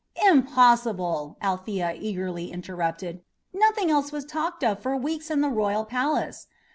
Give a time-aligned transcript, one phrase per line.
[0.25, 3.21] "Impossible!" Althea eagerly interrupted;
[3.53, 6.47] "nothing else was talked of for weeks in the royal palace.